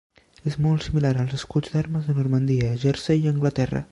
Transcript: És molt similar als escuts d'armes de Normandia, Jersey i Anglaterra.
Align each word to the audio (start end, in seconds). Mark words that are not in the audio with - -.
És 0.51 0.55
molt 0.65 0.85
similar 0.85 1.11
als 1.25 1.35
escuts 1.39 1.75
d'armes 1.75 2.09
de 2.09 2.17
Normandia, 2.23 2.73
Jersey 2.85 3.25
i 3.27 3.33
Anglaterra. 3.37 3.85